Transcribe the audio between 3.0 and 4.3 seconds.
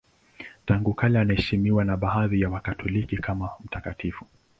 kama mtakatifu.